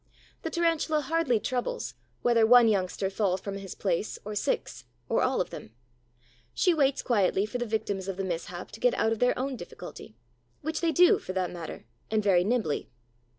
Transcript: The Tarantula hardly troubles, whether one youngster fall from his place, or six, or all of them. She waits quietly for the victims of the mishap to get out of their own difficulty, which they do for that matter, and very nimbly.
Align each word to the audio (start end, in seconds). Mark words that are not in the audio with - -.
The 0.41 0.49
Tarantula 0.49 1.01
hardly 1.01 1.39
troubles, 1.39 1.93
whether 2.23 2.43
one 2.43 2.67
youngster 2.67 3.07
fall 3.11 3.37
from 3.37 3.59
his 3.59 3.75
place, 3.75 4.17
or 4.25 4.33
six, 4.33 4.85
or 5.07 5.21
all 5.21 5.39
of 5.39 5.51
them. 5.51 5.75
She 6.55 6.73
waits 6.73 7.03
quietly 7.03 7.45
for 7.45 7.59
the 7.59 7.67
victims 7.67 8.07
of 8.07 8.17
the 8.17 8.23
mishap 8.23 8.71
to 8.71 8.79
get 8.79 8.95
out 8.95 9.11
of 9.11 9.19
their 9.19 9.37
own 9.37 9.55
difficulty, 9.57 10.15
which 10.63 10.81
they 10.81 10.91
do 10.91 11.19
for 11.19 11.33
that 11.33 11.51
matter, 11.51 11.85
and 12.09 12.23
very 12.23 12.43
nimbly. 12.43 12.89